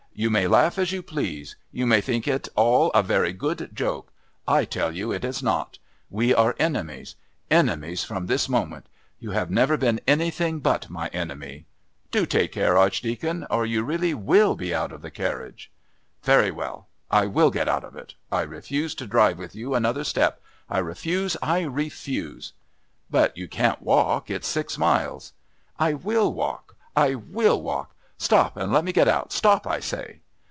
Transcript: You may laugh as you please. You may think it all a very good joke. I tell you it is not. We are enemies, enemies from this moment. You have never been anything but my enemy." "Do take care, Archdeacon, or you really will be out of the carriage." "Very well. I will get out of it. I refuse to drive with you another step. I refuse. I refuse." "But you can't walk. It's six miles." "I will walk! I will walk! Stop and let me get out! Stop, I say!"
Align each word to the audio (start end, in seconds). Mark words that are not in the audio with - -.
You 0.13 0.29
may 0.29 0.45
laugh 0.45 0.77
as 0.77 0.91
you 0.91 1.01
please. 1.01 1.55
You 1.71 1.87
may 1.87 1.99
think 2.01 2.27
it 2.27 2.49
all 2.55 2.91
a 2.91 3.01
very 3.01 3.31
good 3.33 3.71
joke. 3.73 4.11
I 4.47 4.65
tell 4.65 4.91
you 4.91 5.11
it 5.11 5.23
is 5.23 5.41
not. 5.41 5.79
We 6.11 6.31
are 6.33 6.53
enemies, 6.59 7.15
enemies 7.49 8.03
from 8.03 8.27
this 8.27 8.49
moment. 8.49 8.87
You 9.19 9.31
have 9.31 9.49
never 9.49 9.77
been 9.77 10.01
anything 10.05 10.59
but 10.59 10.89
my 10.91 11.07
enemy." 11.07 11.65
"Do 12.11 12.25
take 12.27 12.51
care, 12.51 12.77
Archdeacon, 12.77 13.47
or 13.49 13.65
you 13.65 13.83
really 13.83 14.13
will 14.13 14.53
be 14.55 14.75
out 14.75 14.91
of 14.91 15.01
the 15.01 15.09
carriage." 15.09 15.71
"Very 16.21 16.51
well. 16.51 16.87
I 17.09 17.25
will 17.25 17.49
get 17.49 17.69
out 17.69 17.85
of 17.85 17.95
it. 17.95 18.13
I 18.31 18.41
refuse 18.41 18.93
to 18.95 19.07
drive 19.07 19.39
with 19.39 19.55
you 19.55 19.73
another 19.73 20.03
step. 20.03 20.41
I 20.69 20.79
refuse. 20.79 21.35
I 21.41 21.61
refuse." 21.61 22.51
"But 23.09 23.35
you 23.37 23.47
can't 23.47 23.81
walk. 23.81 24.29
It's 24.29 24.47
six 24.47 24.77
miles." 24.77 25.31
"I 25.79 25.93
will 25.93 26.31
walk! 26.31 26.75
I 26.97 27.15
will 27.15 27.59
walk! 27.61 27.95
Stop 28.17 28.55
and 28.55 28.71
let 28.71 28.83
me 28.85 28.93
get 28.93 29.07
out! 29.07 29.31
Stop, 29.33 29.65
I 29.65 29.79
say!" 29.79 30.19